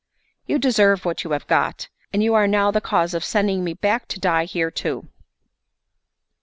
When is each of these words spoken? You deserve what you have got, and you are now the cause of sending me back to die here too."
You 0.47 0.57
deserve 0.57 1.05
what 1.05 1.23
you 1.23 1.29
have 1.29 1.45
got, 1.45 1.87
and 2.11 2.23
you 2.23 2.33
are 2.33 2.47
now 2.47 2.71
the 2.71 2.81
cause 2.81 3.13
of 3.13 3.23
sending 3.23 3.63
me 3.63 3.75
back 3.75 4.07
to 4.07 4.19
die 4.19 4.45
here 4.45 4.71
too." 4.71 5.07